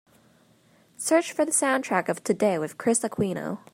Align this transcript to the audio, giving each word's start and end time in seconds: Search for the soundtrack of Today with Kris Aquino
Search 0.97 1.31
for 1.31 1.45
the 1.45 1.51
soundtrack 1.51 2.09
of 2.09 2.23
Today 2.23 2.57
with 2.57 2.79
Kris 2.79 3.01
Aquino 3.01 3.59